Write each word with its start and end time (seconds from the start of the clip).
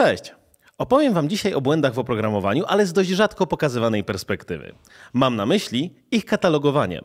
Cześć! 0.00 0.34
Opowiem 0.78 1.14
Wam 1.14 1.28
dzisiaj 1.28 1.54
o 1.54 1.60
błędach 1.60 1.94
w 1.94 1.98
oprogramowaniu, 1.98 2.64
ale 2.66 2.86
z 2.86 2.92
dość 2.92 3.10
rzadko 3.10 3.46
pokazywanej 3.46 4.04
perspektywy. 4.04 4.74
Mam 5.12 5.36
na 5.36 5.46
myśli 5.46 5.94
ich 6.10 6.24
katalogowanie. 6.24 7.00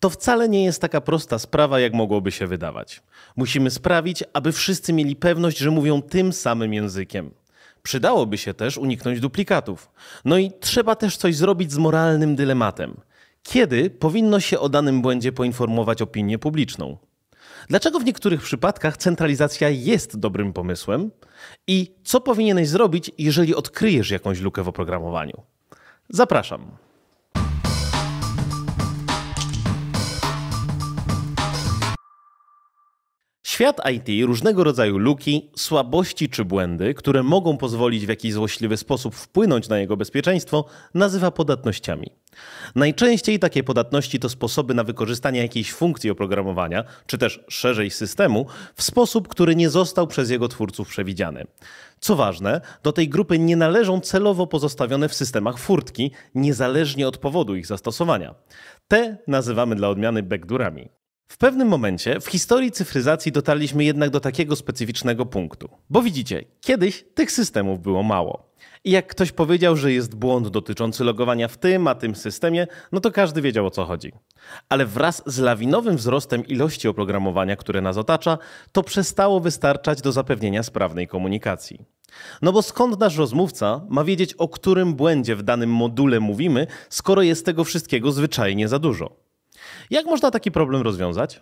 To 0.00 0.10
wcale 0.10 0.48
nie 0.48 0.64
jest 0.64 0.80
taka 0.80 1.00
prosta 1.00 1.38
sprawa, 1.38 1.80
jak 1.80 1.92
mogłoby 1.94 2.32
się 2.32 2.46
wydawać. 2.46 3.02
Musimy 3.36 3.70
sprawić, 3.70 4.24
aby 4.32 4.52
wszyscy 4.52 4.92
mieli 4.92 5.16
pewność, 5.16 5.58
że 5.58 5.70
mówią 5.70 6.02
tym 6.02 6.32
samym 6.32 6.74
językiem. 6.74 7.30
Przydałoby 7.82 8.38
się 8.38 8.54
też 8.54 8.78
uniknąć 8.78 9.20
duplikatów. 9.20 9.90
No 10.24 10.38
i 10.38 10.52
trzeba 10.60 10.96
też 10.96 11.16
coś 11.16 11.36
zrobić 11.36 11.72
z 11.72 11.78
moralnym 11.78 12.36
dylematem. 12.36 12.96
Kiedy 13.42 13.90
powinno 13.90 14.40
się 14.40 14.58
o 14.60 14.68
danym 14.68 15.02
błędzie 15.02 15.32
poinformować 15.32 16.02
opinię 16.02 16.38
publiczną? 16.38 16.96
Dlaczego 17.68 18.00
w 18.00 18.04
niektórych 18.04 18.42
przypadkach 18.42 18.96
centralizacja 18.96 19.68
jest 19.68 20.18
dobrym 20.18 20.52
pomysłem? 20.52 21.10
I 21.66 21.94
co 22.04 22.20
powinieneś 22.20 22.68
zrobić, 22.68 23.10
jeżeli 23.18 23.54
odkryjesz 23.54 24.10
jakąś 24.10 24.40
lukę 24.40 24.62
w 24.62 24.68
oprogramowaniu? 24.68 25.42
Zapraszam. 26.08 26.76
Świat 33.54 33.80
IT, 33.90 34.26
różnego 34.26 34.64
rodzaju 34.64 34.98
luki, 34.98 35.50
słabości 35.56 36.28
czy 36.28 36.44
błędy, 36.44 36.94
które 36.94 37.22
mogą 37.22 37.56
pozwolić 37.56 38.06
w 38.06 38.08
jakiś 38.08 38.32
złośliwy 38.32 38.76
sposób 38.76 39.14
wpłynąć 39.14 39.68
na 39.68 39.78
jego 39.78 39.96
bezpieczeństwo, 39.96 40.64
nazywa 40.94 41.30
podatnościami. 41.30 42.10
Najczęściej 42.74 43.38
takie 43.38 43.62
podatności 43.62 44.18
to 44.20 44.28
sposoby 44.28 44.74
na 44.74 44.84
wykorzystanie 44.84 45.40
jakiejś 45.40 45.72
funkcji 45.72 46.10
oprogramowania, 46.10 46.84
czy 47.06 47.18
też 47.18 47.44
szerzej 47.48 47.90
systemu, 47.90 48.46
w 48.74 48.82
sposób, 48.82 49.28
który 49.28 49.56
nie 49.56 49.70
został 49.70 50.06
przez 50.06 50.30
jego 50.30 50.48
twórców 50.48 50.88
przewidziany. 50.88 51.44
Co 52.00 52.16
ważne, 52.16 52.60
do 52.82 52.92
tej 52.92 53.08
grupy 53.08 53.38
nie 53.38 53.56
należą 53.56 54.00
celowo 54.00 54.46
pozostawione 54.46 55.08
w 55.08 55.14
systemach 55.14 55.58
furtki, 55.58 56.10
niezależnie 56.34 57.08
od 57.08 57.18
powodu 57.18 57.56
ich 57.56 57.66
zastosowania. 57.66 58.34
Te 58.88 59.18
nazywamy 59.26 59.76
dla 59.76 59.88
odmiany 59.88 60.22
backdoorami. 60.22 60.88
W 61.28 61.38
pewnym 61.38 61.68
momencie 61.68 62.20
w 62.20 62.26
historii 62.26 62.72
cyfryzacji 62.72 63.32
dotarliśmy 63.32 63.84
jednak 63.84 64.10
do 64.10 64.20
takiego 64.20 64.56
specyficznego 64.56 65.26
punktu. 65.26 65.68
Bo 65.90 66.02
widzicie, 66.02 66.44
kiedyś 66.60 67.04
tych 67.14 67.32
systemów 67.32 67.80
było 67.80 68.02
mało. 68.02 68.54
I 68.84 68.90
jak 68.90 69.06
ktoś 69.06 69.32
powiedział, 69.32 69.76
że 69.76 69.92
jest 69.92 70.14
błąd 70.14 70.48
dotyczący 70.48 71.04
logowania 71.04 71.48
w 71.48 71.56
tym, 71.56 71.86
a 71.86 71.94
tym 71.94 72.14
systemie, 72.14 72.66
no 72.92 73.00
to 73.00 73.10
każdy 73.10 73.42
wiedział 73.42 73.66
o 73.66 73.70
co 73.70 73.84
chodzi. 73.84 74.12
Ale 74.68 74.86
wraz 74.86 75.22
z 75.26 75.38
lawinowym 75.38 75.96
wzrostem 75.96 76.46
ilości 76.46 76.88
oprogramowania, 76.88 77.56
które 77.56 77.80
nas 77.80 77.96
otacza, 77.96 78.38
to 78.72 78.82
przestało 78.82 79.40
wystarczać 79.40 80.02
do 80.02 80.12
zapewnienia 80.12 80.62
sprawnej 80.62 81.08
komunikacji. 81.08 81.84
No 82.42 82.52
bo 82.52 82.62
skąd 82.62 83.00
nasz 83.00 83.16
rozmówca 83.16 83.86
ma 83.88 84.04
wiedzieć, 84.04 84.34
o 84.34 84.48
którym 84.48 84.94
błędzie 84.94 85.36
w 85.36 85.42
danym 85.42 85.70
module 85.70 86.20
mówimy, 86.20 86.66
skoro 86.88 87.22
jest 87.22 87.46
tego 87.46 87.64
wszystkiego 87.64 88.12
zwyczajnie 88.12 88.68
za 88.68 88.78
dużo? 88.78 89.23
Jak 89.90 90.06
można 90.06 90.30
taki 90.30 90.50
problem 90.50 90.82
rozwiązać? 90.82 91.40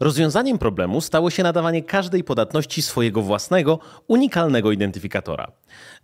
Rozwiązaniem 0.00 0.58
problemu 0.58 1.00
stało 1.00 1.30
się 1.30 1.42
nadawanie 1.42 1.82
każdej 1.82 2.24
podatności 2.24 2.82
swojego 2.82 3.22
własnego, 3.22 3.78
unikalnego 4.08 4.72
identyfikatora. 4.72 5.52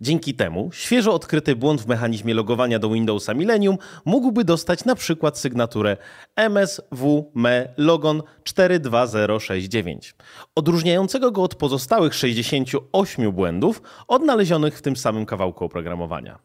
Dzięki 0.01 0.33
temu 0.33 0.69
świeżo 0.73 1.13
odkryty 1.13 1.55
błąd 1.55 1.81
w 1.81 1.87
mechanizmie 1.87 2.33
logowania 2.33 2.79
do 2.79 2.89
Windowsa 2.89 3.33
Millennium 3.33 3.77
mógłby 4.05 4.43
dostać 4.43 4.85
na 4.85 4.95
przykład 4.95 5.39
sygnaturę 5.39 5.97
MSWME 6.35 7.73
Logon 7.77 8.23
42069, 8.43 10.15
odróżniającego 10.55 11.31
go 11.31 11.43
od 11.43 11.55
pozostałych 11.55 12.15
68 12.15 13.31
błędów 13.31 13.81
odnalezionych 14.07 14.77
w 14.77 14.81
tym 14.81 14.95
samym 14.95 15.25
kawałku 15.25 15.65
oprogramowania. 15.65 16.39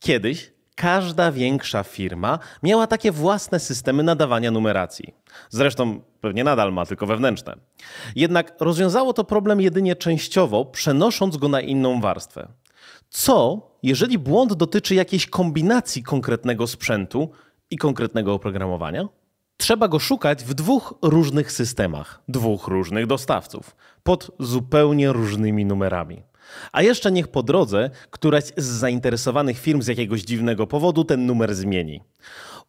Kiedyś 0.00 0.55
każda 0.76 1.32
większa 1.32 1.82
firma 1.82 2.38
miała 2.62 2.86
takie 2.86 3.12
własne 3.12 3.60
systemy 3.60 4.02
nadawania 4.02 4.50
numeracji. 4.50 5.14
Zresztą 5.50 6.00
pewnie 6.20 6.44
nadal 6.44 6.72
ma, 6.72 6.86
tylko 6.86 7.06
wewnętrzne. 7.06 7.56
Jednak 8.16 8.56
rozwiązało 8.60 9.12
to 9.12 9.24
problem 9.24 9.60
jedynie 9.60 9.96
częściowo, 9.96 10.64
przenosząc 10.64 11.36
go 11.36 11.48
na 11.48 11.60
inną 11.60 12.00
warstwę. 12.00 12.48
Co, 13.10 13.60
jeżeli 13.82 14.18
błąd 14.18 14.54
dotyczy 14.54 14.94
jakiejś 14.94 15.26
kombinacji 15.26 16.02
konkretnego 16.02 16.66
sprzętu 16.66 17.30
i 17.70 17.76
konkretnego 17.76 18.34
oprogramowania? 18.34 19.08
Trzeba 19.56 19.88
go 19.88 19.98
szukać 19.98 20.44
w 20.44 20.54
dwóch 20.54 20.94
różnych 21.02 21.52
systemach, 21.52 22.22
dwóch 22.28 22.68
różnych 22.68 23.06
dostawców, 23.06 23.76
pod 24.02 24.30
zupełnie 24.40 25.12
różnymi 25.12 25.64
numerami. 25.64 26.22
A 26.72 26.82
jeszcze 26.82 27.12
niech 27.12 27.28
po 27.28 27.42
drodze 27.42 27.90
któraś 28.10 28.44
z 28.56 28.64
zainteresowanych 28.64 29.58
firm 29.58 29.82
z 29.82 29.86
jakiegoś 29.86 30.22
dziwnego 30.22 30.66
powodu 30.66 31.04
ten 31.04 31.26
numer 31.26 31.54
zmieni. 31.54 32.02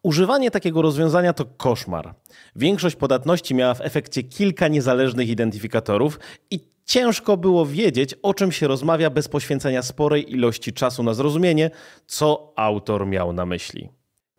Używanie 0.04 0.52
takiego 0.52 0.82
rozwiązania 0.82 1.34
to 1.34 1.46
koszmar. 1.46 2.16
Większość 2.56 2.96
podatności 2.96 3.56
miała 3.56 3.74
w 3.74 3.82
efekcie 3.82 4.24
kilka 4.24 4.68
niezależnych 4.68 5.30
identyfikatorów 5.30 6.20
i 6.52 6.60
ciężko 6.86 7.38
było 7.38 7.66
wiedzieć, 7.66 8.16
o 8.22 8.34
czym 8.34 8.52
się 8.52 8.68
rozmawia 8.68 9.10
bez 9.10 9.28
poświęcenia 9.28 9.82
sporej 9.82 10.34
ilości 10.34 10.74
czasu 10.74 11.04
na 11.04 11.14
zrozumienie, 11.14 11.72
co 12.08 12.54
autor 12.56 13.08
miał 13.08 13.34
na 13.34 13.46
myśli. 13.46 13.90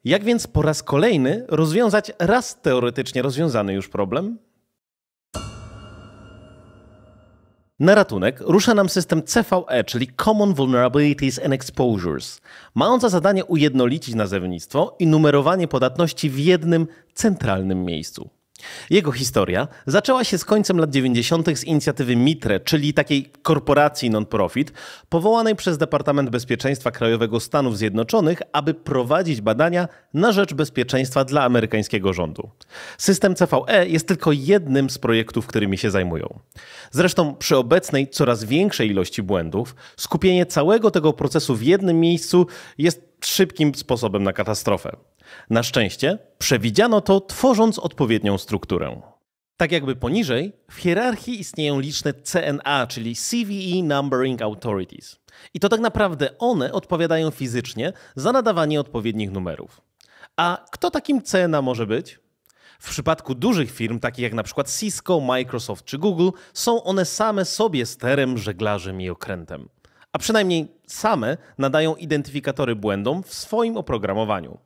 Jak 0.04 0.24
więc 0.24 0.46
po 0.46 0.62
raz 0.62 0.82
kolejny 0.82 1.44
rozwiązać 1.48 2.12
raz 2.18 2.60
teoretycznie 2.60 3.22
rozwiązany 3.22 3.74
już 3.74 3.88
problem? 3.88 4.38
Na 7.80 7.94
ratunek 7.94 8.40
rusza 8.40 8.74
nam 8.74 8.88
system 8.88 9.22
CVE, 9.22 9.84
czyli 9.84 10.08
Common 10.24 10.54
Vulnerabilities 10.54 11.38
and 11.44 11.54
Exposures. 11.54 12.40
Ma 12.74 12.88
on 12.88 13.00
za 13.00 13.08
zadanie 13.08 13.44
ujednolicić 13.44 14.14
nazewnictwo 14.14 14.96
i 14.98 15.06
numerowanie 15.06 15.68
podatności 15.68 16.30
w 16.30 16.38
jednym 16.38 16.86
centralnym 17.14 17.84
miejscu. 17.84 18.30
Jego 18.90 19.12
historia 19.12 19.68
zaczęła 19.86 20.24
się 20.24 20.38
z 20.38 20.44
końcem 20.44 20.78
lat 20.78 20.90
90. 20.90 21.58
z 21.58 21.64
inicjatywy 21.64 22.16
MITRE, 22.16 22.60
czyli 22.60 22.94
takiej 22.94 23.32
korporacji 23.42 24.10
non-profit, 24.10 24.72
powołanej 25.08 25.56
przez 25.56 25.78
Departament 25.78 26.30
Bezpieczeństwa 26.30 26.90
Krajowego 26.90 27.40
Stanów 27.40 27.78
Zjednoczonych, 27.78 28.42
aby 28.52 28.74
prowadzić 28.74 29.40
badania 29.40 29.88
na 30.14 30.32
rzecz 30.32 30.54
bezpieczeństwa 30.54 31.24
dla 31.24 31.44
amerykańskiego 31.44 32.12
rządu. 32.12 32.50
System 32.98 33.34
CVE 33.34 33.86
jest 33.86 34.08
tylko 34.08 34.32
jednym 34.32 34.90
z 34.90 34.98
projektów, 34.98 35.46
którymi 35.46 35.78
się 35.78 35.90
zajmują. 35.90 36.38
Zresztą 36.90 37.34
przy 37.34 37.56
obecnej 37.56 38.08
coraz 38.08 38.44
większej 38.44 38.90
ilości 38.90 39.22
błędów, 39.22 39.74
skupienie 39.96 40.46
całego 40.46 40.90
tego 40.90 41.12
procesu 41.12 41.56
w 41.56 41.62
jednym 41.62 42.00
miejscu 42.00 42.46
jest 42.78 43.08
szybkim 43.20 43.74
sposobem 43.74 44.22
na 44.22 44.32
katastrofę. 44.32 44.96
Na 45.50 45.62
szczęście 45.62 46.18
przewidziano 46.38 47.00
to, 47.00 47.20
tworząc 47.20 47.78
odpowiednią 47.78 48.38
strukturę. 48.38 49.00
Tak 49.56 49.72
jakby 49.72 49.96
poniżej, 49.96 50.52
w 50.70 50.74
hierarchii 50.74 51.40
istnieją 51.40 51.80
liczne 51.80 52.12
CNA, 52.14 52.86
czyli 52.86 53.14
CVE 53.16 53.82
Numbering 53.82 54.42
Authorities. 54.42 55.16
I 55.54 55.60
to 55.60 55.68
tak 55.68 55.80
naprawdę 55.80 56.38
one 56.38 56.72
odpowiadają 56.72 57.30
fizycznie 57.30 57.92
za 58.16 58.32
nadawanie 58.32 58.80
odpowiednich 58.80 59.30
numerów. 59.30 59.80
A 60.36 60.64
kto 60.70 60.90
takim 60.90 61.22
CNA 61.22 61.62
może 61.62 61.86
być? 61.86 62.20
W 62.78 62.90
przypadku 62.90 63.34
dużych 63.34 63.70
firm, 63.70 64.00
takich 64.00 64.22
jak 64.22 64.34
przykład 64.42 64.70
Cisco, 64.78 65.20
Microsoft 65.20 65.84
czy 65.84 65.98
Google, 65.98 66.30
są 66.52 66.82
one 66.82 67.04
same 67.04 67.44
sobie 67.44 67.86
sterem, 67.86 68.38
żeglarzem 68.38 69.00
i 69.00 69.10
okrętem. 69.10 69.68
A 70.12 70.18
przynajmniej 70.18 70.68
same 70.86 71.36
nadają 71.58 71.96
identyfikatory 71.96 72.76
błędom 72.76 73.22
w 73.22 73.34
swoim 73.34 73.76
oprogramowaniu. 73.76 74.58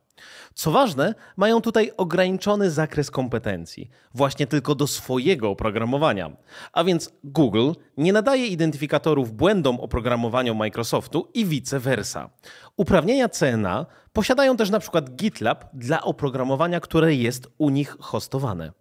Co 0.55 0.71
ważne, 0.71 1.15
mają 1.37 1.60
tutaj 1.60 1.93
ograniczony 1.97 2.71
zakres 2.71 3.10
kompetencji, 3.10 3.91
właśnie 4.15 4.47
tylko 4.47 4.75
do 4.75 4.87
swojego 4.87 5.50
oprogramowania. 5.50 6.31
A 6.72 6.84
więc 6.84 7.10
Google 7.25 7.72
nie 7.96 8.12
nadaje 8.12 8.46
identyfikatorów 8.46 9.32
błędom 9.32 9.81
oprogramowaniu 9.81 10.55
Microsoftu 10.55 11.29
i 11.35 11.44
vice 11.44 11.81
versa. 11.81 12.31
Uprawnienia 12.76 13.29
CNA 13.29 13.87
posiadają 14.12 14.56
też 14.56 14.70
przykład 14.81 15.11
GitLab 15.11 15.64
dla 15.73 16.02
oprogramowania, 16.02 16.81
które 16.81 17.14
jest 17.14 17.49
u 17.58 17.70
nich 17.70 17.96
hostowane. 18.00 18.73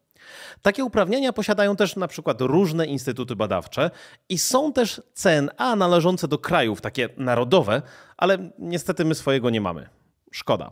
Takie 0.62 0.86
uprawnienia 0.86 1.33
posiadają 1.33 1.75
też 1.75 1.95
na 1.95 2.07
przykład 2.07 2.42
różne 2.42 2.86
instytuty 2.86 3.36
badawcze 3.36 3.92
i 4.30 4.38
są 4.38 4.74
też 4.74 5.01
CNA 5.13 5.75
należące 5.75 6.27
do 6.27 6.38
krajów, 6.38 6.81
takie 6.81 7.10
narodowe, 7.18 7.81
ale 8.18 8.38
niestety 8.60 9.06
my 9.06 9.15
swojego 9.15 9.50
nie 9.50 9.62
mamy. 9.62 9.89
Szkoda. 10.31 10.69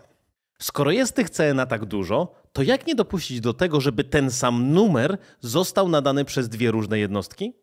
Skoro 0.62 0.92
jest 0.92 1.16
tych 1.16 1.30
CNA 1.30 1.66
tak 1.66 1.86
dużo, 1.86 2.34
to 2.54 2.64
jak 2.64 2.88
nie 2.88 2.96
dopuścić 2.96 3.42
do 3.42 3.54
tego, 3.54 3.82
żeby 3.82 4.04
ten 4.04 4.32
sam 4.32 4.74
numer 4.74 5.18
został 5.40 5.90
nadany 5.90 6.26
przez 6.26 6.50
dwie 6.50 6.72
różne 6.72 7.00
jednostki? 7.00 7.54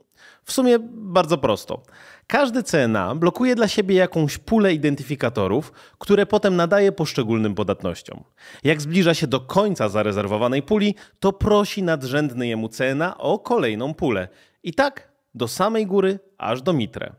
W 0.44 0.52
sumie 0.52 0.78
bardzo 0.92 1.38
prosto. 1.38 1.82
Każdy 2.26 2.62
CNA 2.62 3.14
blokuje 3.14 3.54
dla 3.54 3.68
siebie 3.68 3.96
jakąś 3.96 4.38
pulę 4.38 4.74
identyfikatorów, 4.74 5.72
które 5.98 6.26
potem 6.26 6.56
nadaje 6.56 6.92
poszczególnym 6.92 7.54
podatnościom. 7.54 8.24
Jak 8.64 8.82
zbliża 8.82 9.14
się 9.14 9.26
do 9.26 9.40
końca 9.40 9.88
zarezerwowanej 9.88 10.62
puli, 10.62 10.94
to 11.20 11.32
prosi 11.32 11.82
nadrzędny 11.82 12.46
jemu 12.46 12.68
CNA 12.68 13.18
o 13.18 13.38
kolejną 13.38 13.94
pulę. 13.94 14.28
I 14.62 14.74
tak 14.74 15.12
do 15.34 15.48
samej 15.48 15.86
góry 15.86 16.18
aż 16.38 16.62
do 16.62 16.72
mitre. 16.72 17.12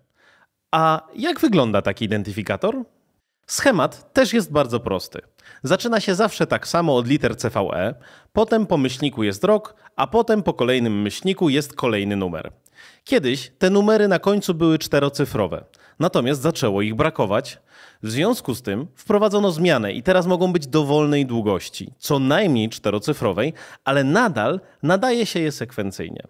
A 0.72 1.08
jak 1.16 1.40
wygląda 1.40 1.82
taki 1.82 2.06
identyfikator? 2.06 2.84
Schemat 3.48 4.14
też 4.14 4.34
jest 4.34 4.52
bardzo 4.52 4.80
prosty. 4.80 5.22
Zaczyna 5.64 6.00
się 6.00 6.16
zawsze 6.16 6.48
tak 6.48 6.68
samo 6.68 6.96
od 6.96 7.08
liter 7.08 7.38
CVE, 7.38 7.96
potem 8.34 8.66
po 8.66 8.78
myślniku 8.78 9.24
jest 9.24 9.44
rok, 9.44 9.76
a 9.96 10.08
potem 10.08 10.44
po 10.44 10.54
kolejnym 10.54 11.02
myślniku 11.02 11.50
jest 11.50 11.74
kolejny 11.74 12.16
numer. 12.16 12.52
Kiedyś 13.04 13.52
te 13.58 13.70
numery 13.70 14.08
na 14.08 14.20
końcu 14.20 14.54
były 14.54 14.80
czterocyfrowe, 14.80 15.66
natomiast 16.00 16.42
zaczęło 16.42 16.82
ich 16.82 16.96
brakować. 16.96 17.60
W 18.04 18.10
związku 18.10 18.56
z 18.56 18.62
tym 18.62 18.88
wprowadzono 18.96 19.52
zmianę 19.52 19.94
i 19.94 20.04
teraz 20.04 20.26
mogą 20.26 20.54
być 20.54 20.68
dowolnej 20.68 21.26
długości, 21.26 21.94
co 21.98 22.20
najmniej 22.20 22.70
czterocyfrowej, 22.70 23.54
ale 23.84 24.04
nadal 24.04 24.60
nadaje 24.84 25.26
się 25.26 25.40
je 25.40 25.52
sekwencyjnie. 25.52 26.24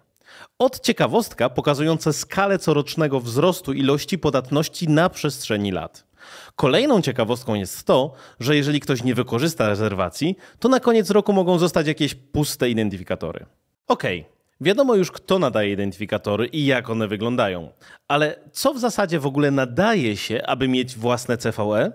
Od 0.58 0.80
ciekawostka 0.80 1.50
pokazująca 1.50 2.12
skalę 2.12 2.58
corocznego 2.58 3.20
wzrostu 3.20 3.72
ilości 3.72 4.18
podatności 4.18 4.88
na 4.88 5.10
przestrzeni 5.10 5.72
lat. 5.72 6.07
Kolejną 6.56 7.02
ciekawostką 7.02 7.54
jest 7.54 7.84
to, 7.84 8.12
że 8.40 8.56
jeżeli 8.56 8.80
ktoś 8.80 9.04
nie 9.04 9.14
wykorzysta 9.14 9.68
rezerwacji, 9.68 10.36
to 10.58 10.68
na 10.68 10.80
koniec 10.80 11.10
roku 11.10 11.32
mogą 11.32 11.58
zostać 11.58 11.86
jakieś 11.86 12.14
puste 12.14 12.70
identyfikatory. 12.70 13.46
Okej, 13.88 14.20
okay. 14.20 14.38
Wiadomo 14.60 14.94
już, 14.94 15.10
kto 15.10 15.38
nadaje 15.38 15.72
identyfikatory 15.72 16.46
i 16.46 16.66
jak 16.66 16.90
one 16.90 17.08
wyglądają. 17.08 17.72
Ale 18.08 18.38
co 18.52 18.74
w 18.74 18.78
zasadzie 18.78 19.20
w 19.20 19.26
ogóle 19.26 19.50
nadaje 19.50 20.16
się, 20.16 20.46
aby 20.46 20.68
mieć 20.68 20.96
własne 20.96 21.36
CVE? 21.36 21.92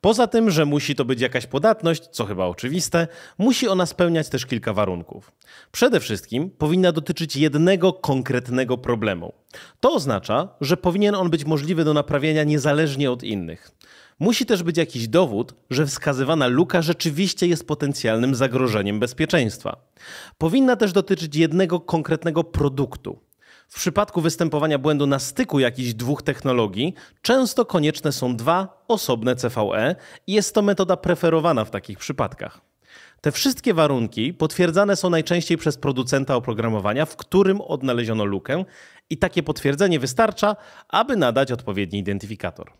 Poza 0.00 0.26
tym, 0.26 0.50
że 0.50 0.64
musi 0.64 0.94
to 0.94 1.04
być 1.04 1.20
jakaś 1.20 1.46
podatność, 1.46 2.08
co 2.08 2.24
chyba 2.24 2.46
oczywiste, 2.46 3.08
musi 3.38 3.68
ona 3.68 3.86
spełniać 3.86 4.28
też 4.28 4.46
kilka 4.46 4.72
warunków. 4.72 5.32
Przede 5.72 6.00
wszystkim 6.00 6.50
powinna 6.50 6.92
dotyczyć 6.92 7.36
jednego 7.36 7.92
konkretnego 7.92 8.78
problemu. 8.78 9.32
To 9.80 9.92
oznacza, 9.92 10.48
że 10.60 10.76
powinien 10.76 11.14
on 11.14 11.30
być 11.30 11.44
możliwy 11.44 11.84
do 11.84 11.94
naprawienia 11.94 12.44
niezależnie 12.44 13.10
od 13.10 13.22
innych. 13.22 13.70
Musi 14.18 14.46
też 14.46 14.62
być 14.62 14.76
jakiś 14.76 15.08
dowód, 15.08 15.54
że 15.70 15.86
wskazywana 15.86 16.46
luka 16.46 16.82
rzeczywiście 16.82 17.46
jest 17.46 17.66
potencjalnym 17.66 18.34
zagrożeniem 18.34 19.00
bezpieczeństwa. 19.00 19.76
Powinna 20.38 20.76
też 20.76 20.92
dotyczyć 20.92 21.36
jednego 21.36 21.80
konkretnego 21.80 22.44
produktu. 22.44 23.18
W 23.68 23.76
przypadku 23.76 24.20
występowania 24.20 24.78
błędu 24.78 25.06
na 25.06 25.18
styku 25.18 25.58
jakichś 25.58 25.94
dwóch 25.94 26.22
technologii, 26.22 26.94
często 27.22 27.64
konieczne 27.64 28.12
są 28.12 28.36
dwa 28.36 28.84
osobne 28.88 29.36
CVE 29.36 29.96
i 30.26 30.32
jest 30.32 30.54
to 30.54 30.62
metoda 30.62 30.96
preferowana 30.96 31.64
w 31.64 31.70
takich 31.70 31.98
przypadkach. 31.98 32.60
Te 33.20 33.32
wszystkie 33.32 33.74
warunki 33.74 34.34
potwierdzane 34.34 34.96
są 34.96 35.10
najczęściej 35.10 35.58
przez 35.58 35.76
producenta 35.76 36.36
oprogramowania, 36.36 37.06
w 37.06 37.16
którym 37.16 37.60
odnaleziono 37.60 38.24
lukę, 38.24 38.64
i 39.10 39.18
takie 39.18 39.42
potwierdzenie 39.42 40.00
wystarcza, 40.00 40.56
aby 40.88 41.16
nadać 41.16 41.52
odpowiedni 41.52 41.98
identyfikator. 41.98 42.72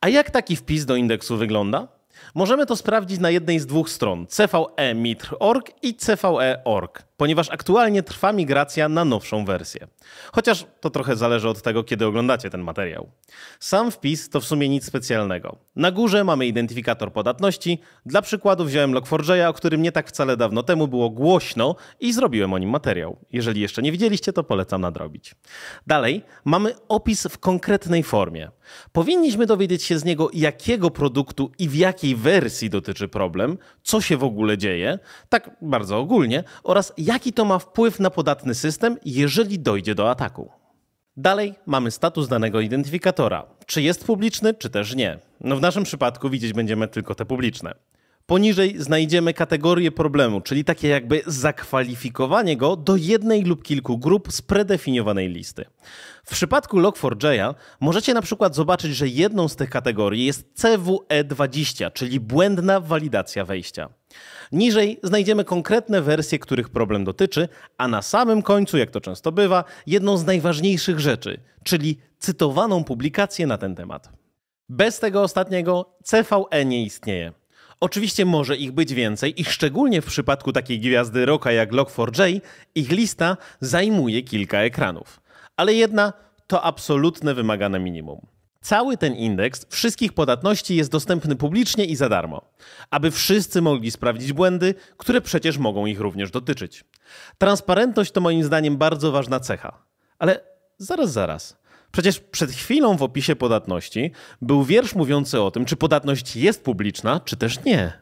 A 0.00 0.08
jak 0.08 0.30
taki 0.30 0.56
wpis 0.56 0.84
do 0.84 0.96
indeksu 0.96 1.36
wygląda? 1.36 1.88
Możemy 2.34 2.66
to 2.66 2.76
sprawdzić 2.76 3.20
na 3.20 3.30
jednej 3.30 3.60
z 3.60 3.66
dwóch 3.66 3.90
stron 3.90 4.26
cve.mitr.org 4.26 5.70
i 5.82 5.94
cve.org, 5.94 7.02
ponieważ 7.16 7.50
aktualnie 7.50 8.02
trwa 8.02 8.32
migracja 8.32 8.88
na 8.88 9.04
nowszą 9.04 9.44
wersję. 9.44 9.86
Chociaż 10.32 10.66
to 10.80 10.90
trochę 10.90 11.16
zależy 11.16 11.48
od 11.48 11.62
tego, 11.62 11.84
kiedy 11.84 12.06
oglądacie 12.06 12.50
ten 12.50 12.60
materiał. 12.60 13.08
Sam 13.60 13.90
wpis 13.90 14.28
to 14.28 14.40
w 14.40 14.44
sumie 14.44 14.68
nic 14.68 14.84
specjalnego. 14.84 15.56
Na 15.76 15.90
górze 15.90 16.24
mamy 16.24 16.46
identyfikator 16.46 17.12
podatności. 17.12 17.80
Dla 18.06 18.22
przykładu 18.22 18.64
wziąłem 18.64 18.92
Log4j, 18.92 19.48
o 19.48 19.52
którym 19.52 19.82
nie 19.82 19.92
tak 19.92 20.08
wcale 20.08 20.36
dawno 20.36 20.62
temu 20.62 20.88
było 20.88 21.10
głośno 21.10 21.76
i 22.00 22.12
zrobiłem 22.12 22.52
o 22.52 22.58
nim 22.58 22.70
materiał. 22.70 23.16
Jeżeli 23.32 23.60
jeszcze 23.60 23.82
nie 23.82 23.92
widzieliście, 23.92 24.32
to 24.32 24.44
polecam 24.44 24.80
nadrobić. 24.80 25.34
Dalej 25.86 26.22
mamy 26.44 26.74
opis 26.88 27.26
w 27.26 27.38
konkretnej 27.38 28.02
formie. 28.02 28.50
Powinniśmy 28.92 29.46
dowiedzieć 29.46 29.82
się 29.82 29.98
z 29.98 30.04
niego, 30.04 30.30
jakiego 30.32 30.90
produktu 30.90 31.50
i 31.58 31.68
w 31.68 31.74
jakiej 31.74 32.13
wersji 32.14 32.70
dotyczy 32.70 33.08
problem, 33.08 33.58
co 33.82 34.00
się 34.00 34.16
w 34.16 34.24
ogóle 34.24 34.58
dzieje, 34.58 34.98
tak 35.28 35.50
bardzo 35.62 35.98
ogólnie, 35.98 36.44
oraz 36.62 36.92
jaki 36.98 37.32
to 37.32 37.44
ma 37.44 37.58
wpływ 37.58 38.00
na 38.00 38.10
podatny 38.10 38.54
system, 38.54 38.96
jeżeli 39.04 39.58
dojdzie 39.58 39.94
do 39.94 40.10
ataku. 40.10 40.50
Dalej 41.16 41.54
mamy 41.66 41.90
status 41.90 42.28
danego 42.28 42.60
identyfikatora. 42.60 43.46
Czy 43.66 43.82
jest 43.82 44.04
publiczny, 44.04 44.54
czy 44.54 44.70
też 44.70 44.94
nie. 44.94 45.18
No 45.40 45.56
w 45.56 45.60
naszym 45.60 45.84
przypadku 45.84 46.30
widzieć 46.30 46.52
będziemy 46.52 46.88
tylko 46.88 47.14
te 47.14 47.24
publiczne. 47.24 47.74
Poniżej 48.26 48.74
znajdziemy 48.78 49.34
kategorię 49.34 49.92
problemu, 49.92 50.40
czyli 50.40 50.64
takie 50.64 50.88
jakby 50.88 51.22
zakwalifikowanie 51.26 52.56
go 52.56 52.76
do 52.76 52.96
jednej 52.96 53.42
lub 53.42 53.62
kilku 53.62 53.98
grup 53.98 54.32
z 54.32 54.42
predefiniowanej 54.42 55.28
listy. 55.28 55.64
W 56.24 56.30
przypadku 56.30 56.80
Log4j 56.80 57.54
możecie 57.80 58.14
na 58.14 58.22
przykład 58.22 58.54
zobaczyć, 58.54 58.96
że 58.96 59.08
jedną 59.08 59.48
z 59.48 59.56
tych 59.56 59.70
kategorii 59.70 60.24
jest 60.24 60.46
CWE20, 60.56 61.92
czyli 61.92 62.20
błędna 62.20 62.80
walidacja 62.80 63.44
wejścia. 63.44 63.88
Niżej 64.52 65.00
znajdziemy 65.02 65.44
konkretne 65.44 66.02
wersje, 66.02 66.38
których 66.38 66.68
problem 66.68 67.04
dotyczy, 67.04 67.48
a 67.78 67.88
na 67.88 68.02
samym 68.02 68.42
końcu, 68.42 68.78
jak 68.78 68.90
to 68.90 69.00
często 69.00 69.32
bywa, 69.32 69.64
jedną 69.86 70.16
z 70.16 70.24
najważniejszych 70.24 71.00
rzeczy, 71.00 71.40
czyli 71.64 71.98
cytowaną 72.18 72.84
publikację 72.84 73.46
na 73.46 73.58
ten 73.58 73.74
temat. 73.74 74.08
Bez 74.68 75.00
tego 75.00 75.22
ostatniego 75.22 75.96
CVE 76.04 76.64
nie 76.64 76.84
istnieje. 76.84 77.43
Oczywiście 77.80 78.24
może 78.24 78.56
ich 78.56 78.72
być 78.72 78.94
więcej 78.94 79.40
i 79.40 79.44
szczególnie 79.44 80.02
w 80.02 80.06
przypadku 80.06 80.52
takiej 80.52 80.80
gwiazdy 80.80 81.26
roka 81.26 81.52
jak 81.52 81.72
Log4j 81.72 82.40
ich 82.74 82.90
lista 82.90 83.36
zajmuje 83.60 84.22
kilka 84.22 84.58
ekranów. 84.58 85.20
Ale 85.56 85.74
jedna 85.74 86.12
to 86.46 86.62
absolutne 86.62 87.34
wymagane 87.34 87.80
minimum. 87.80 88.26
Cały 88.60 88.96
ten 88.96 89.14
indeks 89.14 89.66
wszystkich 89.68 90.12
podatności 90.12 90.76
jest 90.76 90.90
dostępny 90.90 91.36
publicznie 91.36 91.84
i 91.84 91.96
za 91.96 92.08
darmo, 92.08 92.42
aby 92.90 93.10
wszyscy 93.10 93.62
mogli 93.62 93.90
sprawdzić 93.90 94.32
błędy, 94.32 94.74
które 94.96 95.20
przecież 95.20 95.58
mogą 95.58 95.86
ich 95.86 96.00
również 96.00 96.30
dotyczyć. 96.30 96.84
Transparentność 97.38 98.12
to 98.12 98.20
moim 98.20 98.44
zdaniem 98.44 98.76
bardzo 98.76 99.12
ważna 99.12 99.40
cecha. 99.40 99.82
Ale 100.18 100.40
zaraz, 100.78 101.12
zaraz. 101.12 101.56
Przecież 101.94 102.20
przed 102.20 102.50
chwilą 102.50 102.96
w 102.96 103.02
opisie 103.02 103.36
podatności 103.36 104.12
był 104.42 104.64
wiersz 104.64 104.94
mówiący 104.94 105.42
o 105.42 105.50
tym, 105.50 105.64
czy 105.64 105.76
podatność 105.76 106.36
jest 106.36 106.64
publiczna, 106.64 107.20
czy 107.20 107.36
też 107.36 107.64
nie. 107.64 107.92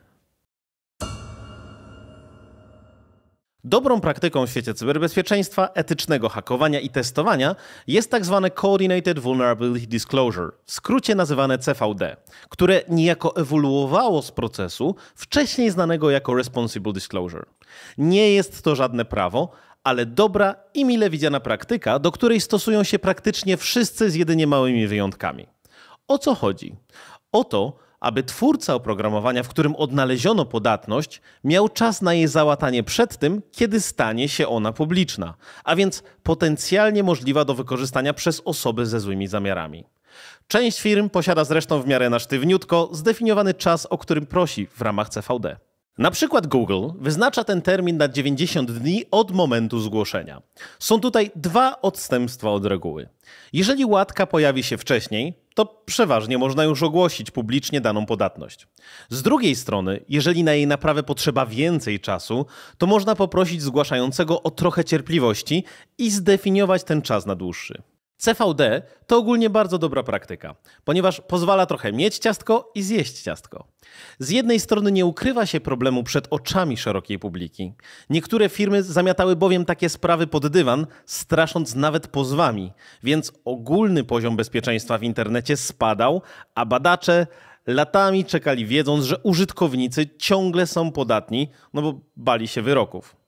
Dobrą 3.65 4.01
praktyką 4.01 4.47
w 4.47 4.51
świecie 4.51 4.75
cyberbezpieczeństwa, 4.75 5.69
etycznego 5.75 6.29
hakowania 6.29 6.81
i 6.81 6.89
testowania 6.91 7.57
jest 7.87 8.11
tak 8.11 8.25
zwane 8.25 8.51
Coordinated 8.51 9.19
Vulnerability 9.19 9.87
Disclosure, 9.87 10.53
w 10.65 10.73
skrócie 10.73 11.15
nazywane 11.15 11.59
CVD, 11.59 12.17
które 12.49 12.83
niejako 12.89 13.37
ewoluowało 13.37 14.23
z 14.23 14.31
procesu 14.31 14.97
wcześniej 15.15 15.71
znanego 15.71 16.11
jako 16.11 16.35
Responsible 16.35 16.93
Disclosure. 16.93 17.47
Nie 17.99 18.33
jest 18.33 18.63
to 18.63 18.75
żadne 18.75 19.05
prawo, 19.05 19.53
ale 19.85 20.07
dobra 20.07 20.55
i 20.75 20.85
mile 20.85 21.11
widziana 21.11 21.41
praktyka, 21.41 21.99
do 21.99 22.13
której 22.13 22.41
stosują 22.41 22.83
się 22.85 22.99
praktycznie 22.99 23.57
wszyscy 23.57 24.11
z 24.11 24.15
jedynie 24.15 24.47
małymi 24.47 24.87
wyjątkami. 24.87 25.47
O 26.09 26.19
co 26.19 26.35
chodzi? 26.35 26.77
O 27.33 27.45
to, 27.45 27.77
aby 28.01 28.23
twórca 28.23 28.75
oprogramowania, 28.75 29.43
w 29.43 29.49
którym 29.49 29.77
odnaleziono 29.77 30.45
podatność, 30.45 31.21
miał 31.45 31.69
czas 31.69 32.03
na 32.03 32.15
jej 32.15 32.29
załatanie 32.29 32.83
przed 32.83 33.17
tym, 33.17 33.43
kiedy 33.53 33.81
stanie 33.81 34.29
się 34.29 34.49
ona 34.49 34.73
publiczna, 34.73 35.35
a 35.65 35.77
więc 35.77 36.03
potencjalnie 36.23 37.03
możliwa 37.03 37.45
do 37.45 37.55
wykorzystania 37.55 38.15
przez 38.15 38.43
osoby 38.45 38.87
ze 38.87 39.01
złymi 39.01 39.27
zamiarami. 39.27 39.85
Część 40.49 40.81
firm 40.81 41.11
posiada 41.11 41.45
zresztą 41.45 41.83
w 41.83 41.87
miarę 41.87 42.11
na 42.11 42.19
sztywniutko 42.19 42.89
zdefiniowany 42.93 43.55
czas, 43.55 43.87
o 43.87 43.99
którym 43.99 44.27
prosi 44.27 44.67
w 44.67 44.81
ramach 44.81 45.09
CVD. 45.09 45.57
Na 45.99 46.11
przykład 46.11 46.47
Google 46.47 46.89
wyznacza 46.99 47.45
ten 47.45 47.63
termin 47.63 47.97
na 47.97 48.09
90 48.09 48.73
dni 48.73 49.05
od 49.11 49.31
momentu 49.31 49.81
zgłoszenia. 49.81 50.43
Są 50.79 51.01
tutaj 51.01 51.31
dwa 51.37 51.81
odstępstwa 51.81 52.51
od 52.51 52.67
reguły. 52.67 53.09
Jeżeli 53.53 53.85
łatka 53.85 54.27
pojawi 54.27 54.63
się 54.63 54.79
wcześniej, 54.79 55.35
to 55.55 55.67
przeważnie 55.67 56.39
można 56.39 56.65
już 56.65 56.83
ogłosić 56.83 57.31
publicznie 57.31 57.81
daną 57.81 58.07
podatność. 58.07 58.69
Z 59.09 59.23
drugiej 59.23 59.57
strony, 59.57 60.05
jeżeli 60.09 60.45
na 60.45 60.53
jej 60.53 60.67
naprawę 60.67 61.03
potrzeba 61.03 61.47
więcej 61.47 62.01
czasu, 62.01 62.47
to 62.79 62.87
można 62.87 63.15
poprosić 63.15 63.63
zgłaszającego 63.63 64.43
o 64.43 64.51
trochę 64.51 64.85
cierpliwości 64.85 65.65
i 65.99 66.11
zdefiniować 66.11 66.85
ten 66.85 67.03
czas 67.03 67.27
na 67.27 67.35
dłuższy. 67.35 67.83
CVD 68.23 68.83
to 69.07 69.19
ogólnie 69.19 69.51
bardzo 69.51 69.79
dobra 69.79 70.03
praktyka, 70.03 70.55
ponieważ 70.85 71.21
pozwala 71.21 71.67
trochę 71.67 71.93
mieć 71.93 72.19
ciastko 72.19 72.71
i 72.75 72.83
zjeść 72.83 73.23
ciastko. 73.23 73.65
Z 74.19 74.31
jednej 74.31 74.61
strony 74.61 74.93
nie 74.93 75.07
ukrywa 75.07 75.47
się 75.47 75.61
problemu 75.61 76.03
przed 76.05 76.27
oczami 76.31 76.77
szerokiej 76.77 77.19
publiki. 77.19 77.73
Niektóre 78.11 78.49
firmy 78.49 78.83
zamiatały 78.83 79.37
bowiem 79.37 79.65
takie 79.65 79.89
sprawy 79.89 80.27
pod 80.27 80.47
dywan, 80.47 80.87
strasząc 81.07 81.75
nawet 81.75 82.09
pozwami, 82.09 82.73
więc 83.03 83.33
ogólny 83.45 84.05
poziom 84.05 84.37
bezpieczeństwa 84.37 84.99
w 84.99 85.03
internecie 85.03 85.57
spadał, 85.57 86.23
a 86.55 86.67
badacze 86.67 87.27
latami 87.67 88.25
czekali 88.25 88.67
wiedząc, 88.67 89.05
że 89.05 89.19
użytkownicy 89.19 90.07
ciągle 90.19 90.67
są 90.67 90.93
podatni, 90.93 91.49
no 91.75 91.83
bo 91.83 92.01
bali 92.17 92.49
się 92.49 92.63
wyroków. 92.63 93.22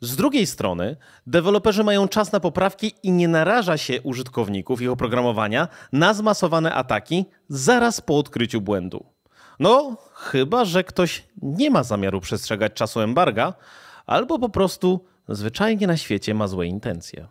Z 0.00 0.16
drugiej 0.16 0.46
strony, 0.46 0.96
deweloperzy 1.26 1.84
mają 1.84 2.08
czas 2.08 2.32
na 2.32 2.40
poprawki 2.40 2.92
i 3.02 3.12
nie 3.12 3.28
naraża 3.28 3.76
się 3.76 4.02
użytkowników 4.02 4.82
ich 4.82 4.90
oprogramowania 4.90 5.68
na 5.92 6.14
zmasowane 6.14 6.74
ataki 6.74 7.24
zaraz 7.48 8.00
po 8.00 8.18
odkryciu 8.18 8.60
błędu. 8.60 9.06
No, 9.58 9.96
chyba 10.14 10.64
że 10.64 10.84
ktoś 10.84 11.24
nie 11.42 11.70
ma 11.70 11.82
zamiaru 11.82 12.20
przestrzegać 12.20 12.72
czasu 12.72 13.00
embarga, 13.00 13.54
albo 14.06 14.38
po 14.38 14.48
prostu 14.48 15.04
zwyczajnie 15.28 15.86
na 15.86 15.96
świecie 15.96 16.34
ma 16.34 16.48
złe 16.48 16.66
intencje. 16.66 17.28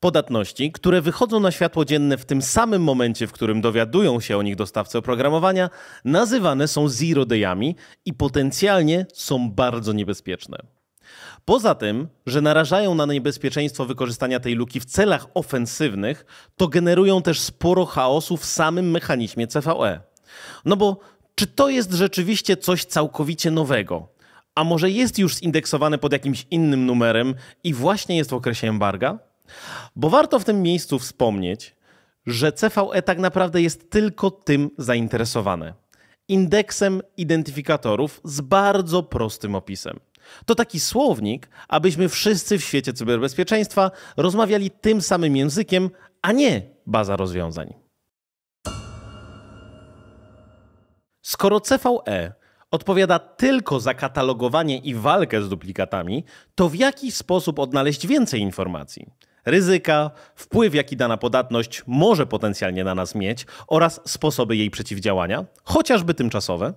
Podatności, 0.00 0.72
które 0.72 1.00
wychodzą 1.00 1.40
na 1.40 1.50
światło 1.50 1.84
dzienne 1.84 2.18
w 2.18 2.24
tym 2.24 2.42
samym 2.42 2.82
momencie, 2.82 3.26
w 3.26 3.32
którym 3.32 3.60
dowiadują 3.60 4.20
się 4.20 4.38
o 4.38 4.42
nich 4.42 4.56
dostawcy 4.56 4.98
oprogramowania, 4.98 5.70
nazywane 6.04 6.68
są 6.68 6.88
zero 6.88 7.26
dayami 7.26 7.76
i 8.04 8.14
potencjalnie 8.14 9.06
są 9.12 9.50
bardzo 9.50 9.92
niebezpieczne. 9.92 10.58
Poza 11.44 11.74
tym, 11.74 12.08
że 12.26 12.40
narażają 12.40 12.94
na 12.94 13.06
niebezpieczeństwo 13.06 13.84
wykorzystania 13.84 14.40
tej 14.40 14.54
luki 14.54 14.80
w 14.80 14.84
celach 14.84 15.26
ofensywnych, 15.34 16.26
to 16.56 16.68
generują 16.68 17.22
też 17.22 17.40
sporo 17.40 17.86
chaosu 17.86 18.36
w 18.36 18.44
samym 18.44 18.90
mechanizmie 18.90 19.46
CVE. 19.46 20.00
No 20.64 20.76
bo 20.76 21.00
czy 21.34 21.46
to 21.46 21.68
jest 21.68 21.92
rzeczywiście 21.92 22.56
coś 22.56 22.84
całkowicie 22.84 23.50
nowego? 23.50 24.08
A 24.54 24.64
może 24.64 24.90
jest 24.90 25.18
już 25.18 25.36
zindeksowane 25.36 25.98
pod 25.98 26.12
jakimś 26.12 26.46
innym 26.50 26.86
numerem 26.86 27.34
i 27.64 27.74
właśnie 27.74 28.16
jest 28.16 28.30
w 28.30 28.34
okresie 28.34 28.68
embarga? 28.68 29.18
Bo 29.96 30.10
warto 30.10 30.38
w 30.38 30.44
tym 30.44 30.62
miejscu 30.62 30.98
wspomnieć, 30.98 31.76
że 32.26 32.52
CVE 32.52 33.02
tak 33.02 33.18
naprawdę 33.18 33.62
jest 33.62 33.90
tylko 33.90 34.30
tym 34.30 34.70
zainteresowane. 34.78 35.74
Indeksem 36.28 37.02
identyfikatorów 37.16 38.20
z 38.24 38.40
bardzo 38.40 39.02
prostym 39.02 39.54
opisem. 39.54 40.00
To 40.46 40.54
taki 40.54 40.80
słownik, 40.80 41.48
abyśmy 41.68 42.08
wszyscy 42.08 42.58
w 42.58 42.64
świecie 42.64 42.92
cyberbezpieczeństwa 42.92 43.90
rozmawiali 44.16 44.70
tym 44.70 45.02
samym 45.02 45.36
językiem, 45.36 45.90
a 46.22 46.32
nie 46.32 46.62
baza 46.86 47.16
rozwiązań. 47.16 47.74
Skoro 51.22 51.60
CVE 51.60 52.32
odpowiada 52.70 53.18
tylko 53.18 53.80
za 53.80 53.94
katalogowanie 53.94 54.78
i 54.78 54.94
walkę 54.94 55.42
z 55.42 55.48
duplikatami, 55.48 56.24
to 56.54 56.68
w 56.68 56.74
jaki 56.74 57.12
sposób 57.12 57.58
odnaleźć 57.58 58.06
więcej 58.06 58.40
informacji? 58.40 59.06
Ryzyka, 59.46 60.10
wpływ 60.34 60.74
jaki 60.74 60.96
dana 60.96 61.16
podatność 61.16 61.82
może 61.86 62.26
potencjalnie 62.26 62.84
na 62.84 62.94
nas 62.94 63.14
mieć 63.14 63.46
oraz 63.66 64.00
sposoby 64.04 64.56
jej 64.56 64.70
przeciwdziałania, 64.70 65.44
chociażby 65.64 66.14
tymczasowe. 66.14 66.74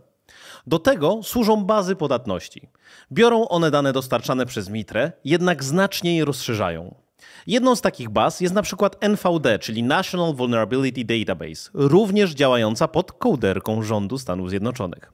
Do 0.67 0.79
tego 0.79 1.19
służą 1.23 1.65
bazy 1.65 1.95
podatności. 1.95 2.69
Biorą 3.11 3.47
one 3.47 3.71
dane 3.71 3.93
dostarczane 3.93 4.45
przez 4.45 4.69
Mitre, 4.69 5.11
jednak 5.25 5.63
znacznie 5.63 6.17
je 6.17 6.25
rozszerzają. 6.25 6.95
Jedną 7.47 7.75
z 7.75 7.81
takich 7.81 8.09
baz 8.09 8.41
jest 8.41 8.53
na 8.53 8.61
przykład 8.61 9.03
NVD, 9.03 9.59
czyli 9.59 9.83
National 9.83 10.35
Vulnerability 10.35 11.05
Database, 11.05 11.69
również 11.73 12.31
działająca 12.31 12.87
pod 12.87 13.11
kołderką 13.11 13.83
rządu 13.83 14.17
Stanów 14.17 14.49
Zjednoczonych. 14.49 15.13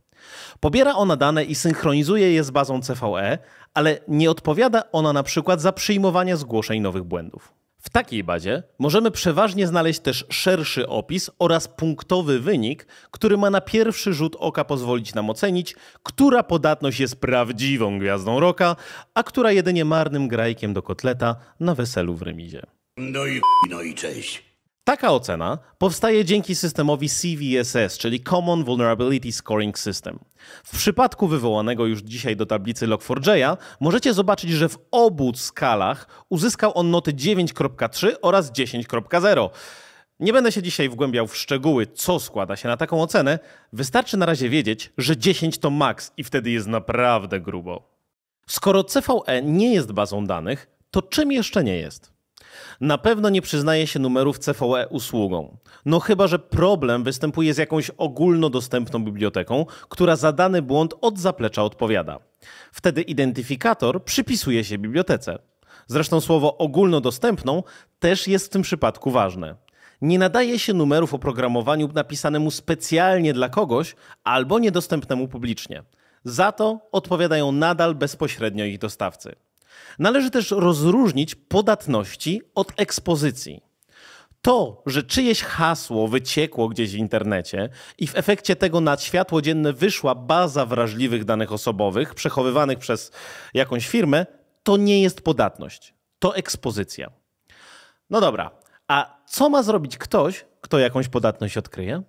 Pobiera 0.59 0.93
ona 0.93 1.15
dane 1.15 1.43
i 1.43 1.55
synchronizuje 1.55 2.33
je 2.33 2.43
z 2.43 2.51
bazą 2.51 2.81
CVE, 2.81 3.37
ale 3.73 3.99
nie 4.07 4.31
odpowiada 4.31 4.83
ona 4.91 5.13
na 5.13 5.23
przykład 5.23 5.61
za 5.61 5.71
przyjmowanie 5.71 6.37
zgłoszeń 6.37 6.81
nowych 6.81 7.03
błędów. 7.03 7.53
W 7.85 7.89
takiej 7.89 8.23
bazie 8.23 8.63
możemy 8.79 9.11
przeważnie 9.11 9.67
znaleźć 9.67 9.99
też 9.99 10.25
szerszy 10.29 10.87
opis 10.87 11.29
oraz 11.39 11.67
punktowy 11.67 12.39
wynik, 12.39 12.87
który 13.11 13.37
ma 13.37 13.49
na 13.49 13.61
pierwszy 13.61 14.13
rzut 14.13 14.35
oka 14.39 14.63
pozwolić 14.63 15.13
nam 15.13 15.29
ocenić, 15.29 15.75
która 16.03 16.43
podatność 16.43 16.99
jest 16.99 17.21
prawdziwą 17.21 17.99
gwiazdą 17.99 18.39
roka, 18.39 18.75
a 19.13 19.23
która 19.23 19.51
jedynie 19.51 19.85
marnym 19.85 20.27
grajkiem 20.27 20.73
do 20.73 20.81
kotleta 20.81 21.35
na 21.59 21.75
weselu 21.75 22.15
w 22.15 22.21
remizie. 22.21 22.61
No 22.97 23.25
i 23.25 23.41
no 23.69 23.81
i 23.81 23.95
cześć. 23.95 24.52
Taka 24.83 25.11
ocena 25.11 25.57
powstaje 25.77 26.25
dzięki 26.25 26.55
systemowi 26.55 27.09
CVSS, 27.09 27.97
czyli 27.97 28.23
Common 28.23 28.63
Vulnerability 28.63 29.31
Scoring 29.31 29.79
System. 29.79 30.19
W 30.63 30.77
przypadku 30.77 31.27
wywołanego 31.27 31.85
już 31.85 32.01
dzisiaj 32.01 32.35
do 32.35 32.45
tablicy 32.45 32.87
Log4j 32.87 33.57
możecie 33.79 34.13
zobaczyć, 34.13 34.51
że 34.51 34.69
w 34.69 34.77
obu 34.91 35.33
skalach 35.35 36.25
uzyskał 36.29 36.71
on 36.75 36.89
noty 36.89 37.13
9.3 37.13 38.11
oraz 38.21 38.51
10.0. 38.51 39.49
Nie 40.19 40.33
będę 40.33 40.51
się 40.51 40.61
dzisiaj 40.61 40.89
wgłębiał 40.89 41.27
w 41.27 41.37
szczegóły, 41.37 41.87
co 41.87 42.19
składa 42.19 42.55
się 42.55 42.67
na 42.67 42.77
taką 42.77 43.01
ocenę. 43.01 43.39
Wystarczy 43.73 44.17
na 44.17 44.25
razie 44.25 44.49
wiedzieć, 44.49 44.93
że 44.97 45.17
10 45.17 45.57
to 45.57 45.69
maks 45.69 46.11
i 46.17 46.23
wtedy 46.23 46.51
jest 46.51 46.67
naprawdę 46.67 47.39
grubo. 47.41 47.89
Skoro 48.47 48.83
CVE 48.83 49.41
nie 49.43 49.73
jest 49.73 49.91
bazą 49.91 50.25
danych, 50.25 50.67
to 50.91 51.01
czym 51.01 51.31
jeszcze 51.31 51.63
nie 51.63 51.77
jest? 51.77 52.12
Na 52.81 52.97
pewno 52.97 53.29
nie 53.29 53.41
przyznaje 53.41 53.87
się 53.87 53.99
numerów 53.99 54.39
CVE 54.39 54.87
usługą. 54.89 55.57
No 55.85 55.99
chyba, 55.99 56.27
że 56.27 56.39
problem 56.39 57.03
występuje 57.03 57.53
z 57.53 57.57
jakąś 57.57 57.91
ogólnodostępną 57.97 59.03
biblioteką, 59.03 59.65
która 59.89 60.15
za 60.15 60.31
dany 60.31 60.61
błąd 60.61 60.93
od 61.01 61.19
zaplecza 61.19 61.63
odpowiada. 61.63 62.19
Wtedy 62.71 63.01
identyfikator 63.01 64.03
przypisuje 64.03 64.63
się 64.63 64.77
bibliotece. 64.77 65.39
Zresztą 65.87 66.21
słowo 66.21 66.57
ogólnodostępną 66.57 67.63
też 67.99 68.27
jest 68.27 68.45
w 68.45 68.49
tym 68.49 68.61
przypadku 68.61 69.11
ważne. 69.11 69.55
Nie 70.01 70.19
nadaje 70.19 70.59
się 70.59 70.73
numerów 70.73 71.13
oprogramowaniu 71.13 71.89
napisanemu 71.93 72.51
specjalnie 72.51 73.33
dla 73.33 73.49
kogoś 73.49 73.95
albo 74.23 74.59
niedostępnemu 74.59 75.27
publicznie. 75.27 75.83
Za 76.23 76.51
to 76.51 76.79
odpowiadają 76.91 77.51
nadal 77.51 77.95
bezpośrednio 77.95 78.65
ich 78.65 78.79
dostawcy. 78.79 79.35
Należy 79.99 80.31
też 80.31 80.51
rozróżnić 80.51 81.35
podatności 81.35 82.41
od 82.55 82.71
ekspozycji. 82.77 83.61
To, 84.41 84.83
że 84.85 85.03
czyjeś 85.03 85.41
hasło 85.41 86.07
wyciekło 86.07 86.69
gdzieś 86.69 86.91
w 86.91 86.97
internecie 86.97 87.69
i 87.97 88.07
w 88.07 88.17
efekcie 88.17 88.55
tego 88.55 88.81
na 88.81 88.97
światło 88.97 89.41
dzienne 89.41 89.73
wyszła 89.73 90.15
baza 90.15 90.65
wrażliwych 90.65 91.25
danych 91.25 91.51
osobowych 91.51 92.15
przechowywanych 92.15 92.79
przez 92.79 93.11
jakąś 93.53 93.87
firmę, 93.87 94.25
to 94.63 94.77
nie 94.77 95.01
jest 95.01 95.21
podatność. 95.21 95.93
To 96.19 96.35
ekspozycja. 96.35 97.11
No 98.09 98.21
dobra, 98.21 98.51
a 98.87 99.17
co 99.27 99.49
ma 99.49 99.63
zrobić 99.63 99.97
ktoś, 99.97 100.45
kto 100.61 100.79
jakąś 100.79 101.07
podatność 101.07 101.57
odkryje? 101.57 102.03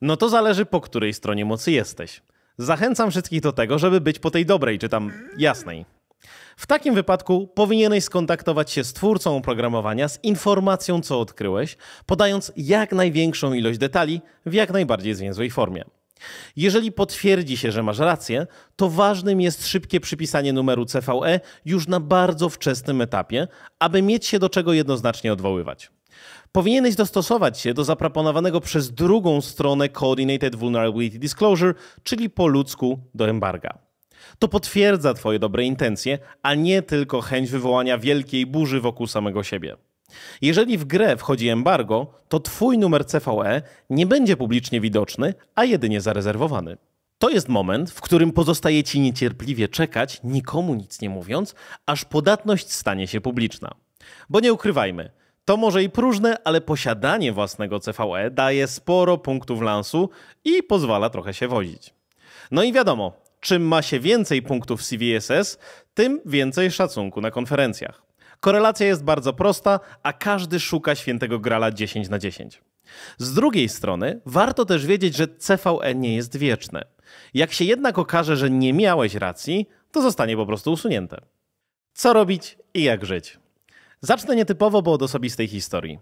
No 0.00 0.16
to 0.16 0.28
zależy 0.28 0.66
po 0.66 0.80
której 0.80 1.14
stronie 1.14 1.44
mocy 1.44 1.72
jesteś. 1.72 2.22
Zachęcam 2.60 3.10
wszystkich 3.10 3.40
do 3.40 3.52
tego, 3.52 3.78
żeby 3.78 4.00
być 4.00 4.18
po 4.18 4.30
tej 4.30 4.46
dobrej, 4.46 4.78
czy 4.78 4.88
tam 4.88 5.12
jasnej. 5.38 5.86
W 6.56 6.66
takim 6.66 6.94
wypadku 6.94 7.46
powinieneś 7.54 8.04
skontaktować 8.04 8.70
się 8.70 8.84
z 8.84 8.92
twórcą 8.92 9.36
oprogramowania 9.36 10.08
z 10.08 10.24
informacją, 10.24 11.00
co 11.00 11.20
odkryłeś, 11.20 11.76
podając 12.06 12.52
jak 12.56 12.92
największą 12.92 13.52
ilość 13.52 13.78
detali 13.78 14.20
w 14.46 14.52
jak 14.52 14.72
najbardziej 14.72 15.14
zwięzłej 15.14 15.50
formie. 15.50 15.84
Jeżeli 16.56 16.92
potwierdzi 16.92 17.56
się, 17.56 17.72
że 17.72 17.82
masz 17.82 17.98
rację, 17.98 18.46
to 18.76 18.90
ważnym 18.90 19.40
jest 19.40 19.66
szybkie 19.66 20.00
przypisanie 20.00 20.52
numeru 20.52 20.86
CVE 20.86 21.40
już 21.64 21.88
na 21.88 22.00
bardzo 22.00 22.48
wczesnym 22.48 23.00
etapie, 23.00 23.48
aby 23.78 24.02
mieć 24.02 24.26
się 24.26 24.38
do 24.38 24.48
czego 24.48 24.72
jednoznacznie 24.72 25.32
odwoływać. 25.32 25.90
Powinieneś 26.52 26.94
dostosować 26.94 27.60
się 27.60 27.74
do 27.74 27.84
zaproponowanego 27.84 28.60
przez 28.60 28.92
drugą 28.92 29.40
stronę 29.40 29.88
Coordinated 29.88 30.56
Vulnerability 30.56 31.18
Disclosure, 31.18 31.74
czyli 32.02 32.30
po 32.30 32.46
ludzku 32.46 32.98
do 33.14 33.28
embarga. 33.28 33.78
To 34.38 34.48
potwierdza 34.48 35.14
Twoje 35.14 35.38
dobre 35.38 35.64
intencje, 35.64 36.18
a 36.42 36.54
nie 36.54 36.82
tylko 36.82 37.20
chęć 37.20 37.50
wywołania 37.50 37.98
wielkiej 37.98 38.46
burzy 38.46 38.80
wokół 38.80 39.06
samego 39.06 39.42
siebie. 39.42 39.76
Jeżeli 40.42 40.78
w 40.78 40.84
grę 40.84 41.16
wchodzi 41.16 41.48
embargo, 41.48 42.14
to 42.28 42.40
Twój 42.40 42.78
numer 42.78 43.06
CVE 43.06 43.62
nie 43.90 44.06
będzie 44.06 44.36
publicznie 44.36 44.80
widoczny, 44.80 45.34
a 45.54 45.64
jedynie 45.64 46.00
zarezerwowany. 46.00 46.76
To 47.18 47.30
jest 47.30 47.48
moment, 47.48 47.90
w 47.90 48.00
którym 48.00 48.32
pozostaje 48.32 48.84
Ci 48.84 49.00
niecierpliwie 49.00 49.68
czekać, 49.68 50.20
nikomu 50.24 50.74
nic 50.74 51.00
nie 51.00 51.10
mówiąc, 51.10 51.54
aż 51.86 52.04
podatność 52.04 52.72
stanie 52.72 53.06
się 53.06 53.20
publiczna. 53.20 53.74
Bo 54.28 54.40
nie 54.40 54.52
ukrywajmy, 54.52 55.10
to 55.50 55.56
może 55.56 55.82
i 55.82 55.90
próżne, 55.90 56.36
ale 56.44 56.60
posiadanie 56.60 57.32
własnego 57.32 57.80
CVE 57.80 58.30
daje 58.30 58.66
sporo 58.66 59.18
punktów 59.18 59.62
lansu 59.62 60.10
i 60.44 60.62
pozwala 60.62 61.10
trochę 61.10 61.34
się 61.34 61.48
wozić. 61.48 61.94
No 62.50 62.62
i 62.62 62.72
wiadomo, 62.72 63.12
czym 63.40 63.62
ma 63.62 63.82
się 63.82 64.00
więcej 64.00 64.42
punktów 64.42 64.82
CVSS, 64.82 65.58
tym 65.94 66.20
więcej 66.26 66.70
szacunku 66.70 67.20
na 67.20 67.30
konferencjach. 67.30 68.02
Korelacja 68.40 68.86
jest 68.86 69.04
bardzo 69.04 69.32
prosta, 69.32 69.80
a 70.02 70.12
każdy 70.12 70.60
szuka 70.60 70.94
świętego 70.94 71.38
grala 71.38 71.70
10 71.70 72.08
na 72.08 72.18
10. 72.18 72.62
Z 73.18 73.34
drugiej 73.34 73.68
strony, 73.68 74.20
warto 74.26 74.64
też 74.64 74.86
wiedzieć, 74.86 75.16
że 75.16 75.28
CVE 75.28 75.94
nie 75.94 76.16
jest 76.16 76.36
wieczne. 76.36 76.84
Jak 77.34 77.52
się 77.52 77.64
jednak 77.64 77.98
okaże, 77.98 78.36
że 78.36 78.50
nie 78.50 78.72
miałeś 78.72 79.14
racji, 79.14 79.68
to 79.92 80.02
zostanie 80.02 80.36
po 80.36 80.46
prostu 80.46 80.72
usunięte. 80.72 81.20
Co 81.92 82.12
robić 82.12 82.58
i 82.74 82.82
jak 82.82 83.06
żyć? 83.06 83.38
Zacznę 84.02 84.36
nietypowo, 84.36 84.82
bo 84.82 84.92
od 84.92 85.02
osobistej 85.02 85.48
historii. 85.48 85.98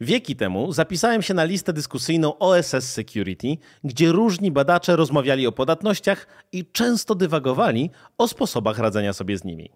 Wieki 0.00 0.36
temu 0.36 0.72
zapisałem 0.72 1.22
się 1.22 1.34
na 1.34 1.44
listę 1.44 1.72
dyskusyjną 1.72 2.38
OSS 2.38 2.92
Security, 2.92 3.56
gdzie 3.84 4.12
różni 4.12 4.50
badacze 4.50 4.96
rozmawiali 4.96 5.46
o 5.46 5.52
podatnościach 5.52 6.26
i 6.52 6.66
często 6.72 7.14
dywagowali 7.14 7.90
o 8.18 8.28
sposobach 8.28 8.78
radzenia 8.78 9.12
sobie 9.12 9.38
z 9.38 9.44
nimi. 9.44 9.70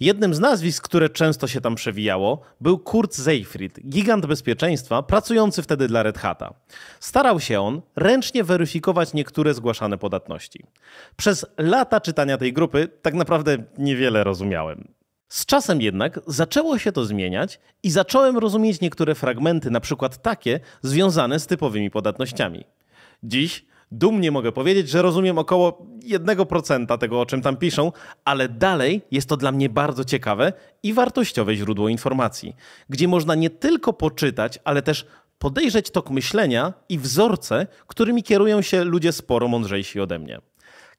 Jednym 0.00 0.34
z 0.34 0.40
nazwisk, 0.40 0.84
które 0.84 1.08
często 1.08 1.48
się 1.48 1.60
tam 1.60 1.74
przewijało, 1.74 2.40
był 2.60 2.78
Kurt 2.78 3.14
Seyfried, 3.14 3.80
gigant 3.88 4.26
bezpieczeństwa 4.26 5.02
pracujący 5.02 5.62
wtedy 5.62 5.88
dla 5.88 6.02
Red 6.02 6.18
Hata. 6.18 6.54
Starał 7.00 7.40
się 7.40 7.60
on 7.60 7.82
ręcznie 7.96 8.44
weryfikować 8.44 9.12
niektóre 9.14 9.54
zgłaszane 9.54 9.98
podatności. 9.98 10.64
Przez 11.16 11.46
lata 11.58 12.00
czytania 12.00 12.38
tej 12.38 12.52
grupy 12.52 12.88
tak 13.02 13.14
naprawdę 13.14 13.56
niewiele 13.78 14.24
rozumiałem. 14.24 14.99
Z 15.30 15.46
czasem 15.46 15.80
jednak 15.80 16.20
zaczęło 16.26 16.78
się 16.78 16.92
to 16.92 17.04
zmieniać 17.04 17.60
i 17.82 17.90
zacząłem 17.90 18.38
rozumieć 18.38 18.80
niektóre 18.80 19.14
fragmenty, 19.14 19.70
na 19.70 19.80
przykład 19.80 20.22
takie 20.22 20.60
związane 20.82 21.40
z 21.40 21.46
typowymi 21.46 21.90
podatnościami. 21.90 22.64
Dziś 23.22 23.64
dumnie 23.92 24.30
mogę 24.30 24.52
powiedzieć, 24.52 24.88
że 24.88 25.02
rozumiem 25.02 25.38
około 25.38 25.86
1% 26.08 26.98
tego, 26.98 27.20
o 27.20 27.26
czym 27.26 27.42
tam 27.42 27.56
piszą, 27.56 27.92
ale 28.24 28.48
dalej 28.48 29.02
jest 29.10 29.28
to 29.28 29.36
dla 29.36 29.52
mnie 29.52 29.68
bardzo 29.68 30.04
ciekawe 30.04 30.52
i 30.82 30.92
wartościowe 30.92 31.56
źródło 31.56 31.88
informacji, 31.88 32.56
gdzie 32.88 33.08
można 33.08 33.34
nie 33.34 33.50
tylko 33.50 33.92
poczytać, 33.92 34.58
ale 34.64 34.82
też 34.82 35.06
podejrzeć 35.38 35.90
tok 35.90 36.10
myślenia 36.10 36.72
i 36.88 36.98
wzorce, 36.98 37.66
którymi 37.86 38.22
kierują 38.22 38.62
się 38.62 38.84
ludzie 38.84 39.12
sporo 39.12 39.48
mądrzejsi 39.48 40.00
ode 40.00 40.18
mnie. 40.18 40.40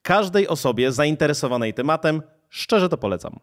Każdej 0.01 0.47
osobie 0.47 0.91
zainteresowanej 0.91 1.73
tematem 1.73 2.21
szczerze 2.49 2.89
to 2.89 2.97
polecam. 2.97 3.39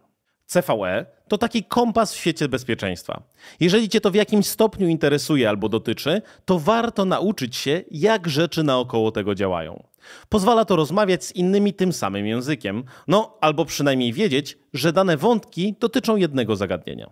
CVE 0.53 1.07
to 1.29 1.39
taki 1.39 1.65
kompas 1.65 2.13
w 2.13 2.17
świecie 2.17 2.49
bezpieczeństwa. 2.49 3.23
Jeżeli 3.61 3.89
Cię 3.89 4.01
to 4.01 4.11
w 4.11 4.15
jakimś 4.15 4.47
stopniu 4.47 4.89
interesuje 4.89 5.49
albo 5.49 5.69
dotyczy, 5.69 6.23
to 6.45 6.59
warto 6.59 7.05
nauczyć 7.05 7.57
się, 7.57 7.83
jak 7.91 8.29
rzeczy 8.29 8.63
naokoło 8.63 9.13
tego 9.13 9.35
działają. 9.35 9.83
Pozwala 10.29 10.65
to 10.65 10.77
rozmawiać 10.77 11.25
z 11.25 11.33
innymi 11.33 11.75
tym 11.75 11.93
samym 11.93 12.27
językiem, 12.27 12.85
no 13.09 13.39
albo 13.41 13.65
przynajmniej 13.65 14.13
wiedzieć, 14.13 14.59
że 14.73 14.93
dane 14.93 15.17
wątki 15.17 15.75
dotyczą 15.81 16.17
jednego 16.17 16.57
zagadnienia. 16.57 17.11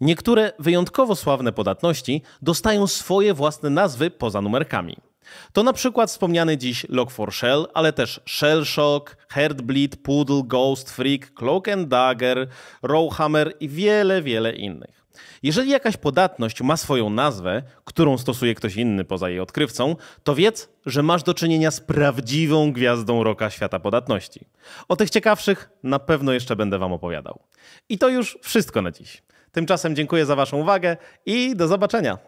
Niektóre 0.00 0.52
wyjątkowo 0.58 1.16
sławne 1.16 1.52
podatności 1.52 2.22
dostają 2.42 2.86
swoje 2.86 3.34
własne 3.34 3.70
nazwy 3.70 4.10
poza 4.10 4.40
numerkami. 4.40 4.96
To 5.52 5.62
na 5.62 5.72
przykład 5.72 6.10
wspomniany 6.10 6.56
dziś 6.56 6.86
Log4Shell, 6.86 7.64
ale 7.74 7.92
też 7.92 8.20
Shellshock, 8.26 9.16
Heartbleed, 9.28 9.96
Poodle, 9.96 10.42
Ghost, 10.44 10.90
Freak, 10.90 11.34
Cloak 11.34 11.68
and 11.68 11.88
Dagger, 11.88 12.48
Rowhammer 12.82 13.52
i 13.60 13.68
wiele, 13.68 14.22
wiele 14.22 14.52
innych. 14.52 15.04
Jeżeli 15.42 15.70
jakaś 15.70 15.96
podatność 15.96 16.62
ma 16.62 16.76
swoją 16.76 17.10
nazwę, 17.10 17.62
którą 17.84 18.18
stosuje 18.18 18.54
ktoś 18.54 18.76
inny 18.76 19.04
poza 19.04 19.28
jej 19.28 19.40
odkrywcą, 19.40 19.96
to 20.22 20.34
wiedz, 20.34 20.68
że 20.86 21.02
masz 21.02 21.22
do 21.22 21.34
czynienia 21.34 21.70
z 21.70 21.80
prawdziwą 21.80 22.72
gwiazdą 22.72 23.24
roka 23.24 23.50
świata 23.50 23.80
podatności. 23.80 24.46
O 24.88 24.96
tych 24.96 25.10
ciekawszych 25.10 25.70
na 25.82 25.98
pewno 25.98 26.32
jeszcze 26.32 26.56
będę 26.56 26.78
Wam 26.78 26.92
opowiadał. 26.92 27.40
I 27.88 27.98
to 27.98 28.08
już 28.08 28.38
wszystko 28.42 28.82
na 28.82 28.90
dziś. 28.90 29.22
Tymczasem 29.52 29.96
dziękuję 29.96 30.26
za 30.26 30.36
Waszą 30.36 30.56
uwagę 30.56 30.96
i 31.26 31.56
do 31.56 31.68
zobaczenia. 31.68 32.18